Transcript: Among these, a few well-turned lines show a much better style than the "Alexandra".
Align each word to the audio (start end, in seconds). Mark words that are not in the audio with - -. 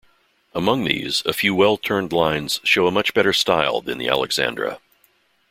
Among 0.55 0.83
these, 0.85 1.21
a 1.27 1.31
few 1.31 1.53
well-turned 1.53 2.11
lines 2.11 2.59
show 2.63 2.87
a 2.87 2.91
much 2.91 3.13
better 3.13 3.33
style 3.33 3.81
than 3.81 3.99
the 3.99 4.07
"Alexandra". 4.07 4.79